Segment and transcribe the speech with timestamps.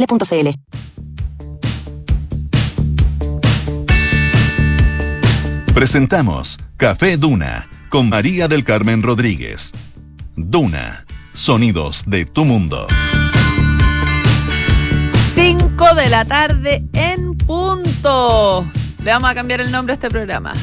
[0.00, 0.48] Le.cl.
[5.74, 9.72] Presentamos Café Duna con María del Carmen Rodríguez.
[10.36, 12.86] Duna, sonidos de tu mundo.
[15.34, 18.66] 5 de la tarde en punto.
[19.04, 20.54] Le vamos a cambiar el nombre a este programa.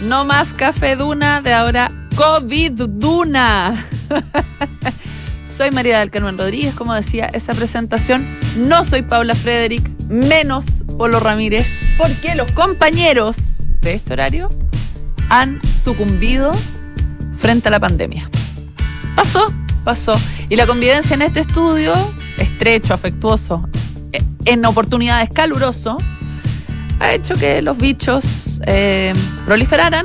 [0.00, 3.84] No más Café Duna, de ahora COVID Duna.
[5.56, 8.38] soy María del Carmen Rodríguez, como decía esa presentación.
[8.58, 13.36] No soy Paula Frederick, menos Polo Ramírez, porque los compañeros
[13.80, 14.50] de este horario
[15.30, 16.52] han sucumbido
[17.38, 18.28] frente a la pandemia.
[19.14, 19.50] Pasó,
[19.82, 20.20] pasó.
[20.50, 21.94] Y la convivencia en este estudio,
[22.36, 23.66] estrecho, afectuoso,
[24.12, 25.96] eh, en oportunidades caluroso,
[27.00, 29.14] ha hecho que los bichos eh,
[29.46, 30.04] proliferaran,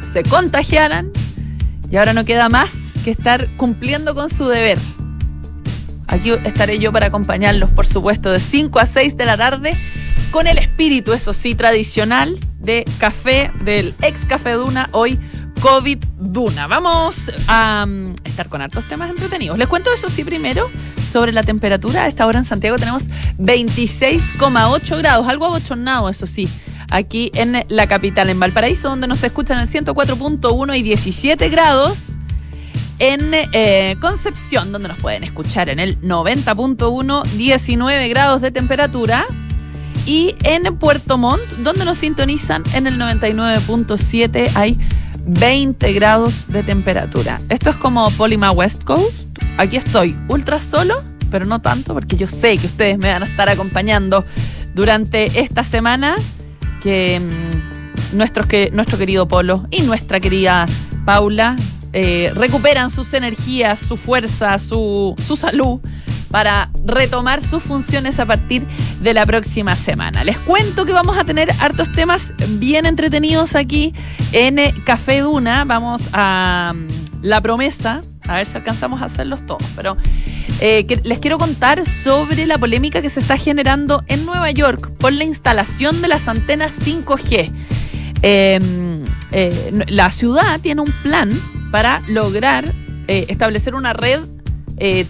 [0.00, 1.10] se contagiaran
[1.90, 4.80] y ahora no queda más que estar cumpliendo con su deber.
[6.08, 9.78] Aquí estaré yo para acompañarlos, por supuesto, de 5 a 6 de la tarde,
[10.32, 15.20] con el espíritu, eso sí, tradicional de café, del ex Café Duna, hoy
[15.60, 16.66] COVID Duna.
[16.66, 19.56] Vamos a um, estar con hartos temas entretenidos.
[19.56, 20.68] Les cuento eso sí primero
[21.12, 22.02] sobre la temperatura.
[22.02, 23.04] A esta hora en Santiago tenemos
[23.38, 26.48] 26,8 grados, algo abochornado, eso sí
[26.90, 32.15] aquí en la capital, en Valparaíso, donde nos escuchan el 104.1 y 17 grados.
[32.98, 39.26] En eh, Concepción, donde nos pueden escuchar en el 90.1, 19 grados de temperatura.
[40.06, 44.78] Y en Puerto Montt, donde nos sintonizan en el 99.7, hay
[45.26, 47.40] 20 grados de temperatura.
[47.48, 49.26] Esto es como Polima West Coast.
[49.58, 53.26] Aquí estoy ultra solo, pero no tanto, porque yo sé que ustedes me van a
[53.26, 54.24] estar acompañando
[54.74, 56.16] durante esta semana
[56.80, 60.66] que mm, nuestros, que nuestro querido Polo y nuestra querida
[61.04, 61.56] Paula
[61.98, 65.80] eh, recuperan sus energías, su fuerza, su, su salud
[66.30, 68.66] para retomar sus funciones a partir
[69.00, 70.22] de la próxima semana.
[70.22, 73.94] Les cuento que vamos a tener hartos temas bien entretenidos aquí
[74.32, 75.64] en eh, Café Duna.
[75.64, 79.96] Vamos a mm, la promesa, a ver si alcanzamos a hacerlos todos, pero
[80.60, 85.14] eh, les quiero contar sobre la polémica que se está generando en Nueva York por
[85.14, 87.50] la instalación de las antenas 5G.
[88.20, 89.02] Em,
[89.88, 91.30] la ciudad tiene un plan
[91.76, 92.74] para lograr
[93.06, 94.20] eh, establecer una red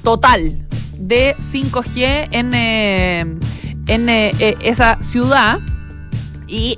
[0.03, 0.67] total
[0.99, 2.55] de 5G en,
[3.87, 5.61] en esa ciudad
[6.49, 6.77] y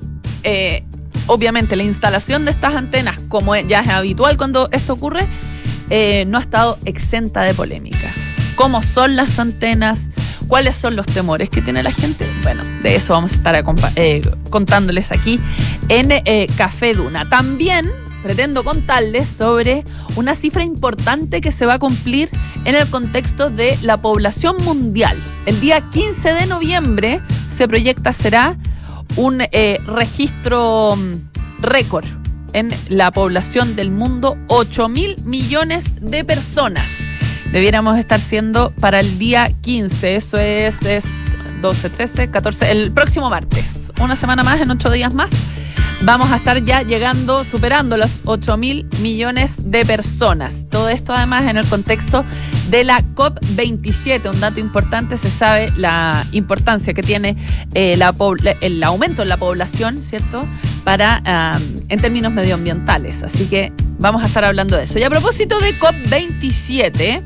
[1.27, 5.27] obviamente la instalación de estas antenas, como ya es habitual cuando esto ocurre,
[6.27, 8.15] no ha estado exenta de polémicas
[8.59, 10.10] cómo son las antenas,
[10.48, 12.28] cuáles son los temores que tiene la gente.
[12.43, 15.38] Bueno, de eso vamos a estar eh, contándoles aquí
[15.88, 17.28] en eh, Café Duna.
[17.31, 17.88] También
[18.23, 19.84] pretendo contarles sobre
[20.17, 22.29] una cifra importante que se va a cumplir
[22.65, 25.23] en el contexto de la población mundial.
[25.47, 27.21] El día 15 de noviembre
[27.51, 28.57] se proyecta será
[29.17, 32.07] un eh, registro mm, récord
[32.53, 36.91] en la población del mundo, 8 mil millones de personas
[37.53, 40.17] debiéramos estar siendo para el día 15.
[40.17, 41.05] Eso es, es
[41.61, 43.91] 12, 13, 14, el próximo martes.
[44.01, 45.31] Una semana más, en ocho días más.
[46.00, 50.66] Vamos a estar ya llegando, superando los 8 mil millones de personas.
[50.70, 52.25] Todo esto además en el contexto
[52.70, 54.32] de la COP27.
[54.32, 57.36] Un dato importante, se sabe la importancia que tiene
[57.75, 57.98] eh,
[58.60, 60.47] el aumento en la población, ¿cierto?
[60.84, 61.20] Para,
[61.88, 63.25] en términos medioambientales.
[63.25, 65.00] Así que vamos a estar hablando de eso.
[65.00, 67.22] Y a propósito de COP27,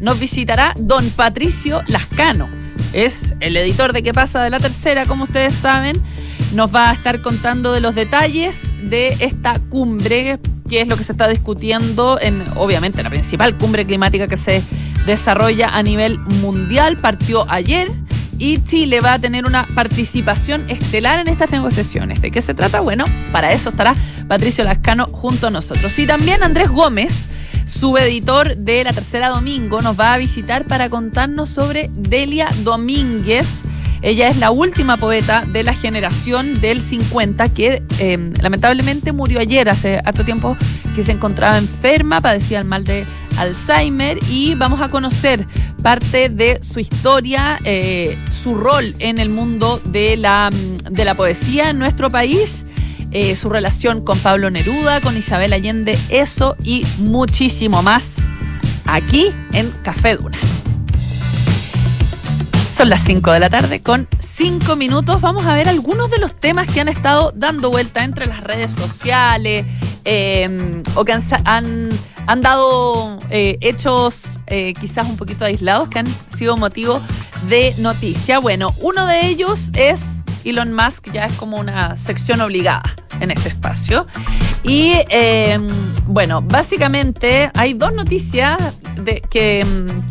[0.00, 2.48] nos visitará don Patricio Lascano.
[2.92, 6.00] Es el editor de ¿Qué pasa de la tercera, como ustedes saben.
[6.52, 11.04] Nos va a estar contando de los detalles de esta cumbre, que es lo que
[11.04, 14.62] se está discutiendo en, obviamente, la principal cumbre climática que se
[15.06, 16.96] desarrolla a nivel mundial.
[16.98, 17.88] Partió ayer
[18.38, 22.20] y Chile va a tener una participación estelar en estas negociaciones.
[22.20, 22.80] ¿De qué se trata?
[22.80, 23.94] Bueno, para eso estará
[24.28, 25.98] Patricio Lascano junto a nosotros.
[25.98, 27.28] Y también Andrés Gómez
[27.66, 33.46] subeditor de La Tercera Domingo, nos va a visitar para contarnos sobre Delia Domínguez.
[34.02, 39.68] Ella es la última poeta de la generación del 50 que em, lamentablemente murió ayer,
[39.68, 40.56] hace harto tiempo
[40.94, 43.06] que se encontraba enferma, padecía el mal de
[43.38, 45.46] Alzheimer y vamos a conocer
[45.82, 50.50] parte de su historia, eh, su rol en el mundo de la,
[50.90, 52.66] de la poesía en nuestro país
[53.14, 58.16] eh, su relación con Pablo Neruda, con Isabel Allende, eso y muchísimo más
[58.86, 60.38] aquí en Café Duna.
[62.82, 65.20] Son las 5 de la tarde con 5 minutos.
[65.20, 68.72] Vamos a ver algunos de los temas que han estado dando vuelta entre las redes
[68.72, 69.64] sociales
[70.02, 71.90] em, o que han,
[72.26, 77.00] han dado eh, hechos eh, quizás un poquito aislados que han sido motivo
[77.48, 78.40] de noticia.
[78.40, 80.00] Bueno, uno de ellos es
[80.42, 84.08] Elon Musk, ya es como una sección obligada en este espacio.
[84.64, 85.58] Y eh,
[86.06, 88.58] bueno, básicamente hay dos noticias
[88.96, 89.64] de, que,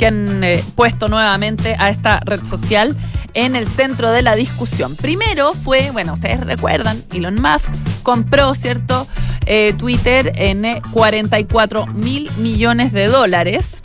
[0.05, 0.41] han
[0.75, 2.95] puesto nuevamente a esta red social
[3.33, 4.95] en el centro de la discusión.
[4.95, 7.69] Primero fue, bueno, ustedes recuerdan, Elon Musk
[8.03, 9.07] compró, ¿cierto?
[9.45, 13.81] Eh, Twitter en 44 mil millones de dólares.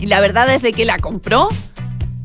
[0.00, 1.48] Y la verdad es de que la compró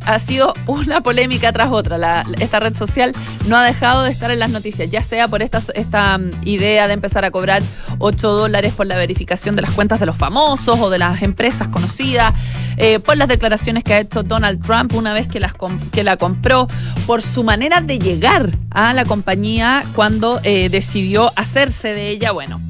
[0.08, 2.24] ha sido una polémica tras otra.
[2.40, 3.12] esta red social
[3.46, 6.94] no ha dejado de estar en las noticias, ya sea por esta, mm, idea de
[6.94, 7.62] empezar a cobrar
[8.00, 11.68] 8 dólares por la verificación de las cuentas de los famosos o de las empresas
[11.68, 12.34] conocidas,
[12.78, 16.68] eh, por las declaraciones que ha hecho Donald Trump una vez que la compró,
[17.06, 22.32] por su manera de llegar a la compañía cuando eh, decidió hacerse de ella.
[22.32, 22.62] Bueno,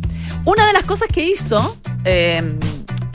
[0.46, 2.58] una de las cosas que hizo, eh,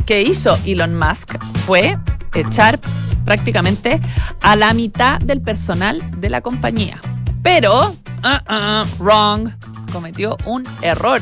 [0.07, 1.99] que hizo Elon Musk fue
[2.35, 2.79] echar
[3.25, 4.01] prácticamente
[4.43, 7.01] a la mitad del personal de la compañía.
[7.43, 9.51] Pero, uh, uh, wrong,
[9.93, 11.21] cometió un error.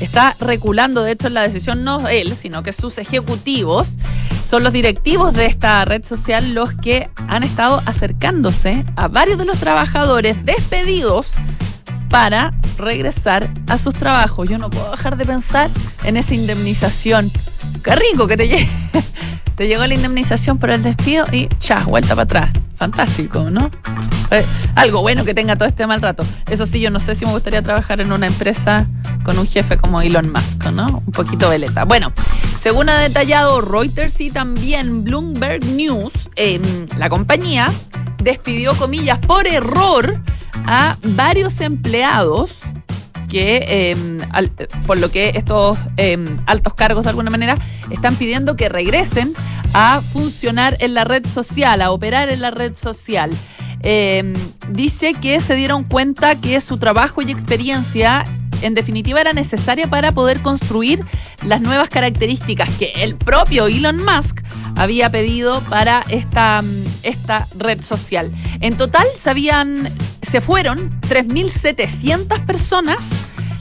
[0.00, 3.96] Está reculando, de hecho, en la decisión no él, sino que sus ejecutivos
[4.48, 9.44] son los directivos de esta red social los que han estado acercándose a varios de
[9.44, 11.32] los trabajadores despedidos
[12.08, 14.48] para regresar a sus trabajos.
[14.48, 15.68] Yo no puedo dejar de pensar
[16.04, 17.30] en esa indemnización.
[17.82, 18.68] Qué rico que te llegue
[19.58, 22.50] te llegó la indemnización por el despido y chas, vuelta para atrás.
[22.76, 23.72] Fantástico, ¿no?
[24.30, 24.44] Eh,
[24.76, 26.24] algo bueno que tenga todo este mal rato.
[26.48, 28.86] Eso sí, yo no sé si me gustaría trabajar en una empresa
[29.24, 31.02] con un jefe como Elon Musk, ¿no?
[31.04, 31.84] Un poquito veleta.
[31.84, 32.12] Bueno,
[32.62, 37.72] según ha detallado Reuters y también Bloomberg News, em, la compañía
[38.22, 40.22] despidió, comillas, por error
[40.66, 42.52] a varios empleados
[43.28, 44.18] que em,
[44.86, 47.56] por lo que estos em, altos cargos de alguna manera
[47.90, 49.34] están pidiendo que regresen
[49.74, 53.30] a funcionar en la red social, a operar en la red social.
[53.80, 54.34] Em,
[54.70, 58.24] dice que se dieron cuenta que su trabajo y experiencia
[58.62, 61.04] en definitiva era necesaria para poder construir
[61.44, 64.40] las nuevas características que el propio Elon Musk
[64.76, 66.62] había pedido para esta,
[67.02, 68.30] esta red social.
[68.60, 69.32] En total se,
[70.22, 73.10] se fueron 3.700 personas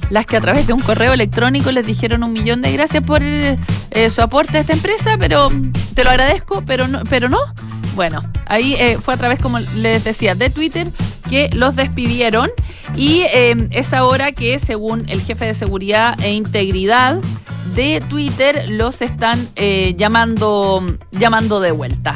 [0.10, 3.22] las que a través de un correo electrónico les dijeron un millón de gracias por
[3.22, 3.58] eh,
[4.10, 5.50] su aporte a esta empresa, pero
[5.94, 7.40] te lo agradezco, pero no, pero no.
[7.98, 10.92] Bueno, ahí eh, fue a través, como les decía, de Twitter
[11.28, 12.52] que los despidieron
[12.96, 17.18] y em, es ahora que según el jefe de seguridad e integridad
[17.74, 22.14] de Twitter los están eh, llamando, llamando de vuelta.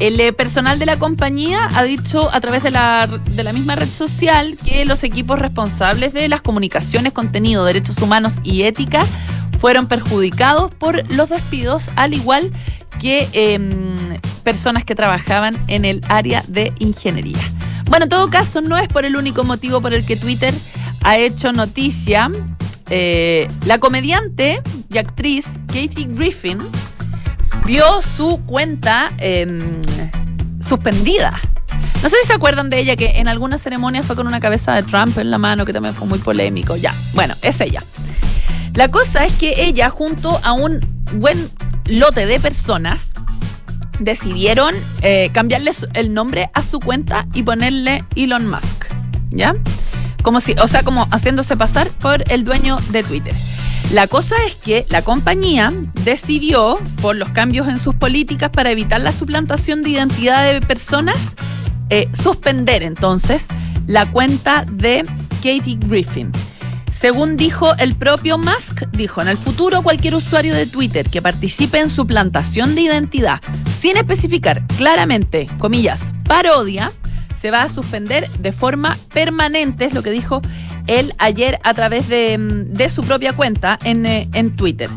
[0.00, 3.74] El eh, personal de la compañía ha dicho a través de la, de la misma
[3.74, 9.06] red social que los equipos responsables de las comunicaciones, contenido, derechos humanos y ética
[9.58, 12.52] fueron perjudicados por los despidos, al igual
[13.00, 17.42] que em, personas que trabajaban en el área de ingeniería.
[17.86, 20.54] Bueno, en todo caso, no es por el único motivo por el que Twitter
[21.02, 22.30] ha hecho noticia.
[22.90, 26.58] Eh, la comediante y actriz Katie Griffin
[27.64, 29.58] vio su cuenta em,
[30.60, 31.38] suspendida.
[32.02, 34.74] No sé si se acuerdan de ella, que en alguna ceremonia fue con una cabeza
[34.74, 36.76] de Trump en la mano, que también fue muy polémico.
[36.76, 37.82] Ya, bueno, es ella.
[38.76, 40.80] La cosa es que ella, junto a un
[41.14, 41.50] buen
[41.86, 43.12] lote de personas,
[43.98, 48.84] decidieron eh, cambiarle el nombre a su cuenta y ponerle Elon Musk.
[49.30, 49.56] ¿Ya?
[50.22, 53.34] Como si, o sea, como haciéndose pasar por el dueño de Twitter.
[53.92, 55.72] La cosa es que la compañía
[56.04, 61.16] decidió, por los cambios en sus políticas para evitar la suplantación de identidad de personas,
[61.88, 63.46] eh, suspender entonces
[63.86, 65.02] la cuenta de
[65.36, 66.30] Katie Griffin.
[66.98, 71.78] Según dijo el propio Musk, dijo, en el futuro cualquier usuario de Twitter que participe
[71.78, 73.40] en suplantación de identidad
[73.80, 76.92] sin especificar claramente, comillas, parodia,
[77.38, 80.40] se va a suspender de forma permanente, es lo que dijo
[80.86, 84.88] él ayer a través de, mm, su propia cuenta en, eh, en Twitter.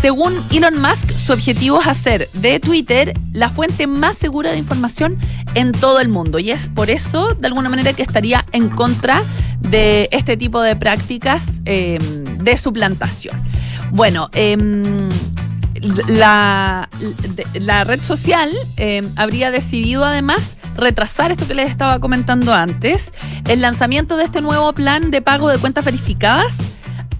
[0.00, 5.18] Según Elon Musk, su objetivo es hacer de Twitter la fuente más segura de información
[5.54, 6.38] en todo el mundo.
[6.38, 9.22] Y es por eso, de alguna manera, que estaría en contra
[9.60, 13.40] de este tipo de prácticas em, de suplantación.
[13.90, 15.08] Bueno, em,
[16.08, 16.88] la,
[17.54, 23.12] la, red social em, habría decidido además retrasar esto que les estaba comentando antes,
[23.48, 26.56] el lanzamiento de este nuevo plan de pago de cuentas verificadas.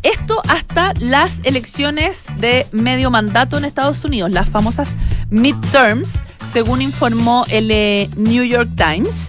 [0.03, 4.95] Esto hasta las elecciones de medio mandato en Estados Unidos, las famosas
[5.31, 6.19] midterms,
[6.51, 9.29] según informó el eh, New York Times.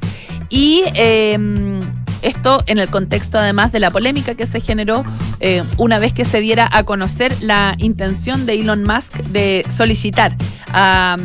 [0.50, 1.80] Y em,
[2.24, 5.06] esto en el contexto además de la polémica que se generó
[5.40, 10.36] eh, una vez que se diera a conocer la intención de Elon Musk de solicitar
[10.72, 11.18] a,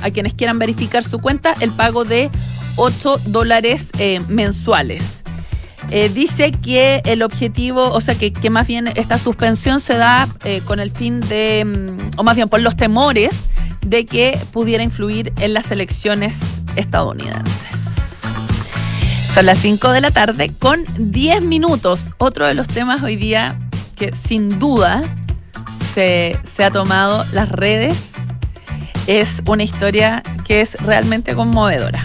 [0.00, 2.30] a quienes quieran verificar su cuenta el pago de
[2.76, 5.21] 8 dólares eh, mensuales.
[5.94, 10.62] Eh, dice que el objetivo, o sea, que, más bien esta suspensión se da eh,
[10.64, 13.36] con el fin de, mm, o más bien por los temores
[13.84, 16.40] de que pudiera influir en las elecciones
[16.76, 18.22] estadounidenses.
[19.34, 22.14] Son las 5 de la tarde con 10 minutos.
[22.16, 23.54] Otro de los temas hoy día
[23.94, 25.02] que sin duda
[25.92, 28.12] se, se ha tomado las redes
[29.06, 32.02] es una historia que es realmente conmovedora.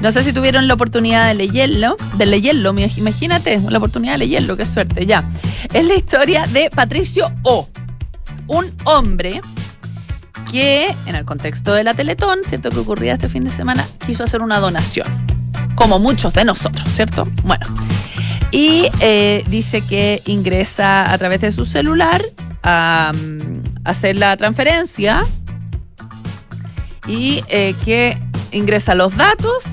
[0.00, 4.56] No sé si tuvieron la oportunidad de leerlo, de leerlo, imagínate, la oportunidad de leerlo,
[4.56, 5.22] qué suerte, ya.
[5.74, 7.68] Es la historia de Patricio O,
[8.46, 9.42] un hombre
[10.50, 12.70] que en el contexto de la Teletón, ¿cierto?
[12.70, 15.06] Que ocurría este fin de semana, quiso hacer una donación,
[15.74, 17.28] como muchos de nosotros, ¿cierto?
[17.44, 17.66] Bueno,
[18.50, 22.24] y eh, dice que ingresa a través de su celular
[22.62, 25.24] a um, hacer la transferencia
[27.06, 28.16] y eh, que
[28.50, 29.64] ingresa los datos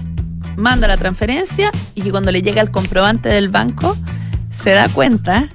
[0.58, 3.96] manda la transferencia y cuando le llega el comprobante del banco
[4.52, 5.50] se da cuenta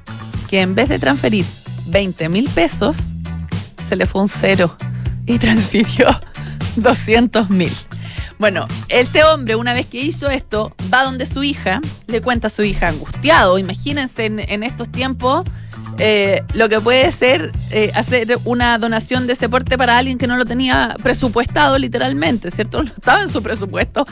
[0.49, 1.45] que en vez de transferir
[1.87, 3.15] 20 mil pesos,
[3.89, 4.75] se le fue un cero
[5.27, 6.09] y transfirió
[6.77, 7.73] 200 mil.
[8.39, 12.51] Bueno, este hombre, una vez que hizo esto, va donde su hija, le cuenta a
[12.51, 13.57] su hija angustiado.
[13.57, 15.45] Imagínense en, estos tiempos
[15.99, 20.27] eh, lo que puede ser eh, hacer una donación de ese porte para alguien que
[20.27, 22.83] no lo tenía presupuestado literalmente, ¿cierto?
[22.83, 24.05] No estaba en su presupuesto.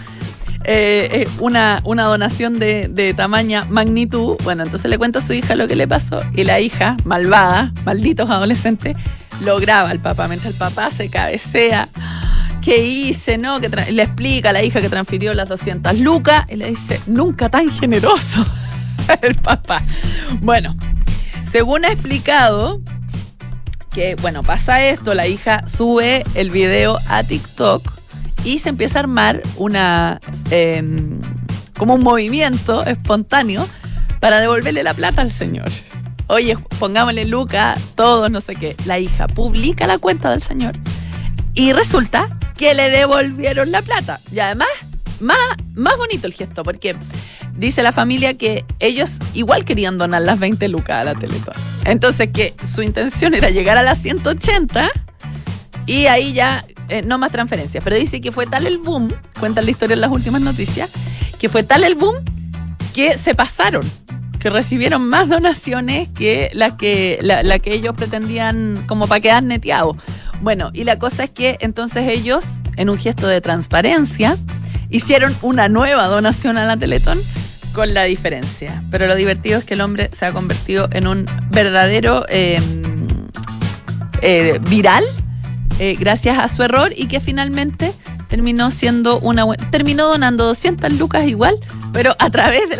[0.64, 4.36] Eh, eh, una, una donación de, de, tamaña magnitud.
[4.44, 7.72] Bueno, entonces le cuenta a su hija lo que le pasó y la hija, malvada,
[7.84, 8.94] malditos adolescentes,
[9.42, 11.88] lo graba al papá mientras el papá se cabecea.
[12.62, 13.38] ¿Qué hice?
[13.38, 13.58] ¿No?
[13.58, 17.48] Que le explica a la hija que transfirió las 200 lucas y le dice, nunca
[17.48, 18.44] tan generoso
[19.22, 19.82] el papá.
[20.40, 20.76] Bueno,
[21.50, 22.82] según ha explicado,
[23.90, 27.99] que bueno, pasa esto, la hija sube el video a TikTok
[28.44, 30.20] y se empieza a armar una
[30.50, 31.20] em,
[31.76, 33.66] como un movimiento espontáneo
[34.20, 35.70] para devolverle la plata al señor.
[36.26, 38.76] Oye, pongámosle Luca, todos, no sé qué.
[38.84, 40.76] La hija publica la cuenta del señor
[41.54, 44.20] y resulta que le devolvieron la plata.
[44.30, 44.68] Y además,
[45.18, 45.38] más,
[45.74, 46.94] más bonito el gesto, porque
[47.56, 51.54] dice la familia que ellos igual querían donar las 20 lucas a la Teletón.
[51.84, 54.90] Entonces que su intención era llegar a las 180
[55.86, 59.62] y ahí ya eh, no más transferencias, pero dice que fue tal el boom, cuenta
[59.62, 60.90] la historia en las últimas noticias,
[61.38, 62.16] que fue tal el boom
[62.92, 63.88] que se pasaron,
[64.38, 69.96] que recibieron más donaciones que las que, la, que ellos pretendían como para quedar neteados.
[70.40, 72.44] Bueno, y la cosa es que entonces ellos,
[72.76, 74.36] en un gesto de transparencia,
[74.88, 77.20] hicieron una nueva donación a la Teletón
[77.72, 78.82] con la diferencia.
[78.90, 82.82] Pero lo divertido es que el hombre se ha convertido en un verdadero em,
[84.22, 85.04] eh, viral
[85.82, 87.94] eh, gracias a su error y que finalmente
[88.28, 91.58] terminó siendo una terminó donando 200 lucas igual,
[91.94, 92.76] pero a través de,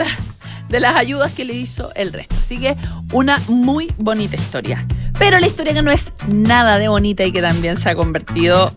[0.69, 2.37] de las ayudas que le hizo el resto.
[2.39, 2.77] Así que
[3.15, 4.87] una muy bonita historia.
[5.19, 8.71] Pero la historia que no es nada de bonita y que también se ha convertido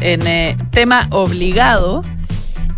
[0.00, 2.02] en eh, tema obligado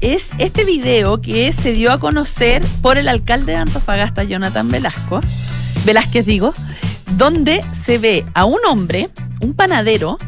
[0.03, 5.21] es este video que se dio a conocer por el alcalde de Antofagasta, Jonathan Velasco,
[5.87, 6.53] Velázquez digo,
[7.17, 9.09] donde se ve a un hombre,
[9.41, 10.19] un panadero,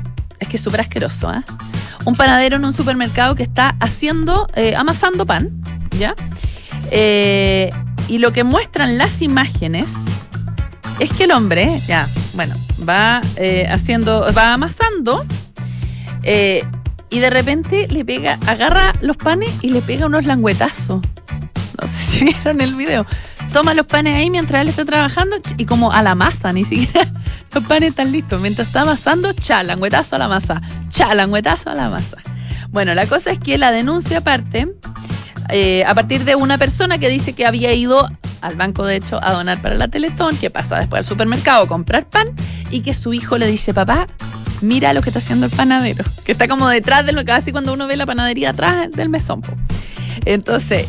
[0.46, 1.42] que es súper asqueroso, ¿eh?
[2.04, 5.50] Un panadero en un supermercado que está haciendo, eh, amasando pan,
[5.98, 6.14] ¿ya?
[6.90, 7.70] Eh,
[8.08, 9.86] y lo que muestran las imágenes
[11.00, 12.54] es que el hombre, ya, bueno,
[12.88, 15.24] va eh, haciendo, va amasando
[17.08, 21.02] y de repente le pega, agarra los panes y le pega unos languetazos.
[21.80, 23.06] No sé si vieron el video.
[23.56, 27.08] Toma los panes ahí mientras él está trabajando y como a la masa, ni siquiera
[27.54, 28.38] los panes están listos.
[28.38, 30.60] Mientras está amasando, cha, languetazo a la masa.
[30.90, 32.18] Cha, languetazo a la masa.
[32.68, 34.68] Bueno, la cosa es que la denuncia parte
[35.48, 38.06] eh, a partir de una persona que dice que había ido
[38.42, 41.66] al banco, de hecho, a donar para la Teletón, que pasa después al supermercado a
[41.66, 42.28] comprar pan
[42.70, 44.06] y que su hijo le dice, papá,
[44.60, 47.52] mira lo que está haciendo el panadero, que está como detrás de lo que hace
[47.52, 49.40] cuando uno ve la panadería atrás del mesón.
[50.26, 50.88] Entonces,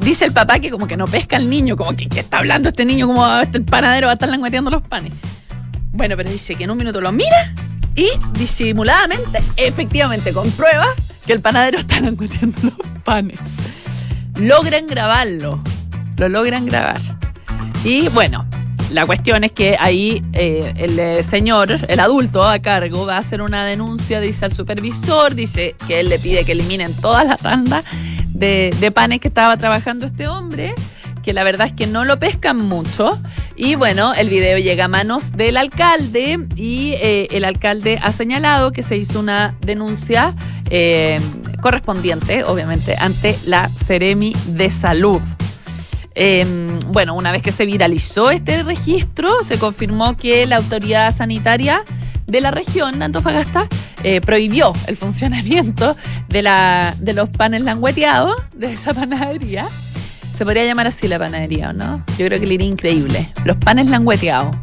[0.00, 2.84] dice el papá que como que no pesca al niño, como que, está hablando este
[2.84, 5.12] niño, como este, el panadero va a estar langueteando los panes.
[5.92, 7.52] Bueno, pero dice que en un minuto lo mira
[7.94, 10.86] y disimuladamente, efectivamente, comprueba
[11.26, 13.38] que el panadero está langueteando los panes.
[14.40, 15.62] Logran grabarlo,
[16.16, 17.00] lo logran grabar.
[17.84, 18.46] Y bueno,
[18.90, 23.18] la cuestión es que ahí eh, el eh, señor, el adulto a cargo, va a
[23.18, 27.36] hacer una denuncia, dice al supervisor, dice que él le pide que eliminen toda la
[27.36, 27.84] tanda
[28.40, 30.74] de, panes que estaba trabajando este hombre,
[31.22, 33.10] que la verdad es que no lo pescan mucho
[33.54, 38.72] Y bueno, el video llega a manos del alcalde y eh, el alcalde ha señalado
[38.72, 40.34] que se hizo una denuncia
[40.70, 41.20] eh,
[41.60, 45.20] correspondiente, obviamente, ante la Ceremi de Salud.
[46.14, 51.84] Em, bueno, una vez que se viralizó este registro, se confirmó que la autoridad sanitaria
[52.30, 53.66] de la región Antofagasta
[54.02, 55.96] eh, prohibió el funcionamiento
[56.28, 59.68] de, la, de los panes langueteados de esa panadería.
[60.36, 62.02] Se podría llamar así la panadería, ¿no?
[62.16, 63.30] Yo creo que le iría increíble.
[63.44, 64.56] Los panes langueteados.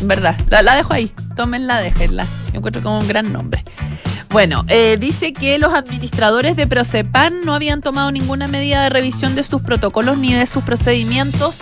[0.00, 0.36] En verdad.
[0.48, 1.10] La, dejo ahí.
[1.34, 2.24] Tómenla, déjenla.
[2.52, 3.64] Yo encuentro como un gran nombre.
[4.28, 9.34] Bueno, eh, dice que los administradores de Procepan no habían tomado ninguna medida de revisión
[9.34, 11.56] de sus protocolos ni de sus procedimientos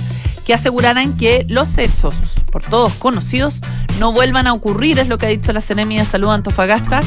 [0.49, 2.15] que aseguraran que los hechos,
[2.51, 3.61] por todos conocidos,
[4.01, 7.01] no vuelvan a ocurrir, es lo que ha dicho la Ceremi de Salud Antofagasta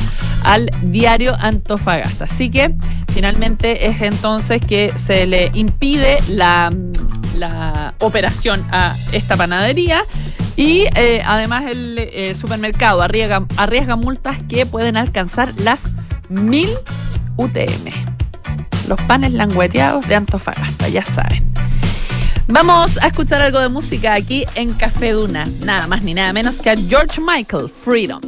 [0.44, 2.26] al diario Antofagasta.
[2.26, 2.76] Así que
[3.16, 6.72] finalmente es entonces que se le impide la,
[8.02, 10.06] operación a esta panadería
[10.56, 15.82] y eh, además el eh, supermercado arriesga, multas que pueden alcanzar las
[16.30, 16.70] 1000
[17.38, 17.90] UTM.
[18.88, 21.51] Los panes langueteados de Antofagasta, ya saben.
[22.48, 25.46] Vamos a escuchar algo de música aquí en Café Duna.
[25.62, 28.22] Nada más ni nada menos que a George Michael, Freedom.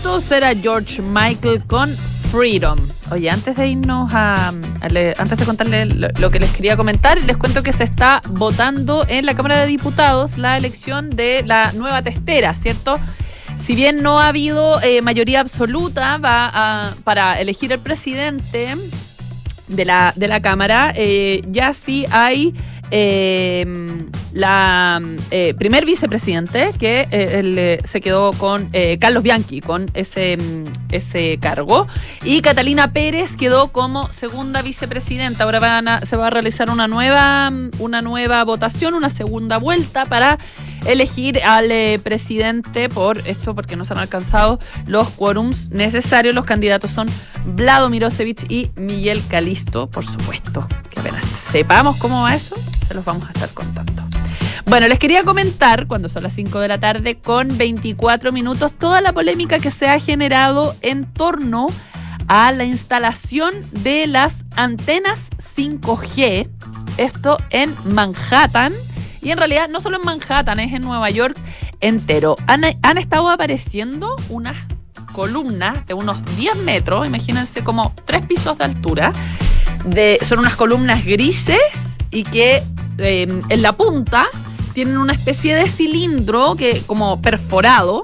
[0.00, 1.94] Minutos era George Michael con
[2.30, 2.78] Freedom.
[3.10, 7.62] Oye, antes de irnos a, antes de contarles lo, que les quería comentar, les cuento
[7.62, 12.54] que se está votando en la Cámara de Diputados la elección de la nueva testera,
[12.54, 12.98] ¿cierto?
[13.62, 18.76] Si bien no ha habido eh, mayoría absoluta va a, para elegir el presidente
[19.68, 22.54] de la, de la Cámara, eh, ya sí hay
[22.90, 23.64] eh,
[24.32, 30.38] la eh, primer vicepresidente que eh, se quedó con eh, Carlos Bianchi con ese,
[30.90, 31.88] ese cargo
[32.24, 35.44] y Catalina Pérez quedó como segunda vicepresidenta.
[35.44, 40.38] Ahora se va a realizar una nueva, una nueva votación, una segunda vuelta para
[40.86, 46.34] elegir al eh, presidente por esto, porque no se han alcanzado los quórums necesarios.
[46.34, 47.08] Los candidatos son
[47.44, 50.66] Vlado Mirosevich y Miguel Calisto, por supuesto.
[50.88, 53.90] Que apenas sepamos cómo va eso, se los vamos a estar contando.
[54.66, 59.00] Bueno, les quería comentar, cuando son las 5 de la tarde, con 24 minutos, toda
[59.00, 61.66] la polémica que se ha generado en torno
[62.28, 66.48] a la instalación de las antenas 5G,
[66.98, 68.72] esto en Manhattan,
[69.20, 71.36] y en realidad no solo en Manhattan, es en Nueva York
[71.80, 72.36] entero.
[72.46, 74.56] Han, han estado apareciendo unas
[75.12, 79.10] columnas de unos 10 metros, imagínense como tres pisos de altura,
[80.22, 81.58] son unas columnas grises
[82.10, 82.62] y que
[82.98, 84.26] eh, en la punta
[84.74, 88.02] tienen una especie de cilindro que como perforado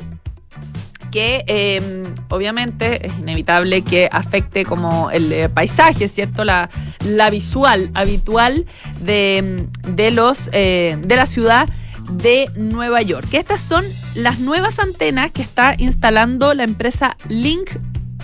[1.17, 6.45] que eh, obviamente es inevitable que afecte como el eh, paisaje, ¿cierto?
[6.45, 6.69] La,
[7.05, 8.67] la visual habitual
[9.01, 11.71] de, de los eh, de la ciudad
[12.11, 13.33] de Nueva York.
[13.33, 17.71] Estas son las nuevas antenas que está instalando la empresa Link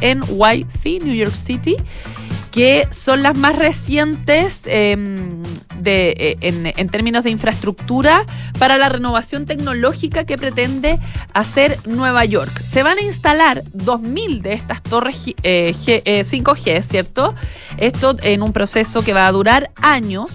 [0.02, 1.76] NYC, New York City,
[2.52, 4.94] que son las más recientes eh,
[5.78, 8.24] de, eh, en, términos de infraestructura
[8.58, 10.98] para la renovación tecnológica que pretende
[11.32, 12.62] hacer Nueva York.
[12.62, 17.34] Se van a instalar 2.000 de estas torres eh, G, 5G, ¿cierto?
[17.78, 20.30] Esto en un proceso que va a durar años.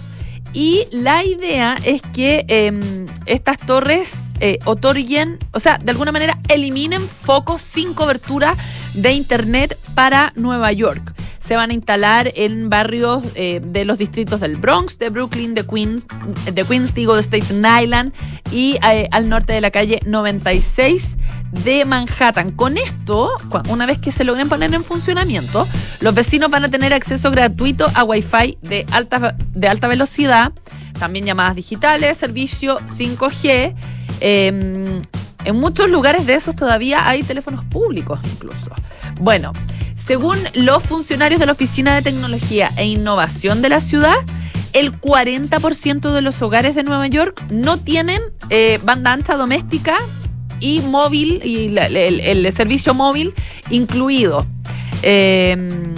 [0.53, 6.39] Y la idea es que eh, estas torres eh, otorguen, o sea, de alguna manera
[6.47, 8.56] eliminen focos sin cobertura
[8.93, 11.16] de Internet para Nueva York.
[11.47, 15.65] Se van a instalar en barrios eh, de los distritos del Bronx, de Brooklyn, de
[15.65, 16.05] Queens,
[16.51, 18.12] de Queens, digo, de Staten Island
[18.51, 21.15] y eh, al norte de la calle 96
[21.63, 22.51] de Manhattan.
[22.51, 23.31] Con esto,
[23.69, 25.65] una vez que se logren poner en funcionamiento,
[26.01, 30.51] los vecinos van a tener acceso gratuito a Wi-Fi de alta, de alta velocidad,
[30.99, 33.73] también llamadas digitales, servicio 5G.
[34.19, 35.01] Eh,
[35.45, 38.71] en muchos lugares de esos todavía hay teléfonos públicos incluso.
[39.21, 39.53] Bueno,
[40.08, 44.15] según los funcionarios de la Oficina de Tecnología e Innovación de la ciudad,
[44.72, 49.98] el 40% de los hogares de Nueva York no tienen eh, banda ancha doméstica
[50.62, 53.34] y móvil y el, servicio móvil
[53.70, 54.46] incluido.
[55.04, 55.93] Eh,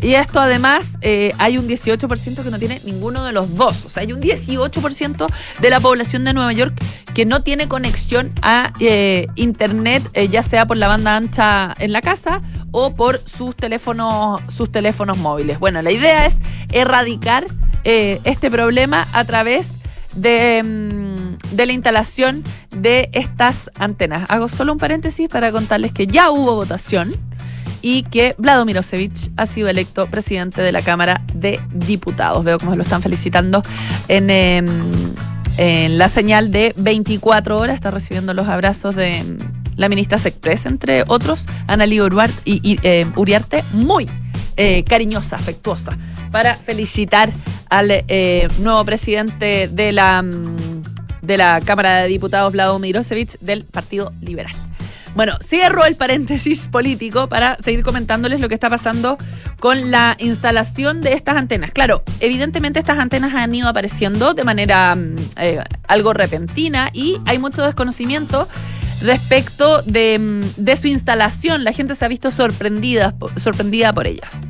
[0.00, 3.84] y esto además eh, hay un 18% que no tiene ninguno de los dos.
[3.84, 5.26] O sea, hay un 18%
[5.60, 6.74] de la población de Nueva York
[7.12, 12.00] que no tiene conexión a eh, Internet, ya sea por la banda ancha en la
[12.00, 12.40] casa
[12.72, 15.58] o por sus teléfonos, sus teléfonos móviles.
[15.58, 16.36] Bueno, la idea es
[16.70, 17.46] erradicar
[17.84, 19.68] este problema a través
[20.14, 24.26] de, mm, de, la instalación de estas antenas.
[24.28, 27.14] Hago solo un paréntesis para contarles que ya hubo votación
[27.82, 32.44] y que Vlado Mirosevich ha sido electo presidente de la Cámara de Diputados.
[32.44, 33.62] Veo cómo lo están felicitando
[34.08, 34.62] en, eh,
[35.56, 37.76] en la señal de 24 horas.
[37.76, 39.24] Está recibiendo los abrazos de
[39.80, 41.98] la ministra Sexpress, entre otros, Analí
[42.44, 44.06] eh, Uriarte muy
[44.58, 45.96] eh, cariñosa, afectuosa,
[46.30, 47.30] para felicitar
[47.70, 50.22] al eh, nuevo presidente de la,
[51.22, 54.52] de la Cámara de Diputados, Vlado Mirosevich, del Partido Liberal.
[55.14, 59.16] Bueno, cierro el paréntesis político para seguir comentándoles lo que está pasando
[59.60, 61.70] con la instalación de estas antenas.
[61.70, 64.96] Claro, evidentemente estas antenas han ido apareciendo de manera
[65.36, 68.46] eh, algo repentina y hay mucho desconocimiento
[69.00, 71.64] respecto de, de, su instalación.
[71.64, 74.40] La gente se ha visto sorprendida, sorprendida por ellas.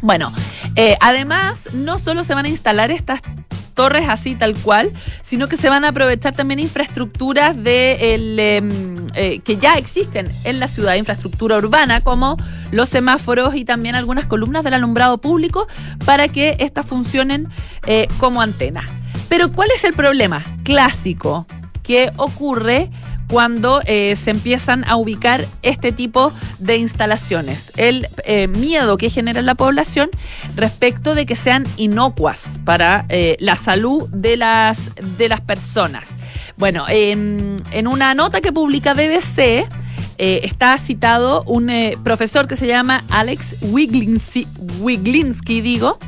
[0.00, 0.32] Bueno,
[0.76, 3.20] eh, además, no solo se van a instalar estas
[3.76, 4.90] torres así tal cual,
[5.22, 8.36] sino que se van a aprovechar también infraestructuras de el,
[9.14, 12.36] eh, que ya existen en la ciudad, infraestructura urbana, como
[12.72, 15.68] los semáforos y también algunas columnas del alumbrado público
[16.04, 17.48] para que estas funcionen
[17.86, 18.90] eh, como antenas.
[19.28, 21.46] Pero ¿cuál es el problema clásico
[21.82, 22.90] que ocurre
[23.28, 27.72] cuando eh, se empiezan a ubicar este tipo de instalaciones.
[27.76, 30.10] El eh, miedo que genera la población
[30.54, 36.04] respecto de que sean inocuas para eh, la salud de las, de las personas.
[36.56, 39.66] Bueno, en, una nota que publica BBC,
[40.18, 41.70] está citado un
[42.02, 44.46] profesor que se llama Alex Wiglinski,
[44.80, 45.98] Wiglinski, digo.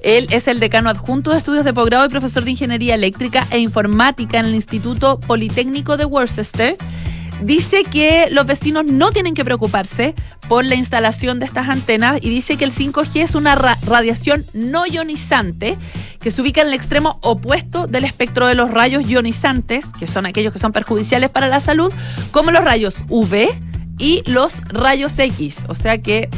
[0.00, 3.58] Él es el decano adjunto de estudios de posgrado y profesor de ingeniería eléctrica e
[3.58, 6.76] informática en el Instituto Politécnico de Worcester
[7.42, 10.14] dice que los vecinos no tienen que preocuparse
[10.48, 14.86] por la instalación de estas antenas y dice que el 5G es una radiación no
[14.86, 15.76] ionizante
[16.20, 20.26] que se ubica en el extremo opuesto del espectro de los rayos ionizantes, que son
[20.26, 21.92] aquellos que son perjudiciales para la salud,
[22.32, 23.48] como los rayos UV
[23.98, 25.58] y los rayos X.
[25.68, 26.28] O sea que